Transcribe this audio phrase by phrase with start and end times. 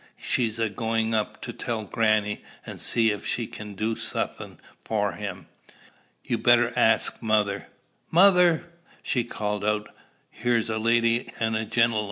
[0.17, 5.11] She's a going up to tell grannie, and see if she can't do suthin' for
[5.11, 5.45] him.
[6.23, 7.67] You better ast mother.
[8.09, 8.63] Mother!"
[9.03, 9.89] she called out
[10.31, 11.99] "here's a lady an' a gen'lem'."